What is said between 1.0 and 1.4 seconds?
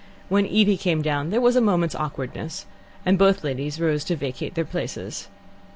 down there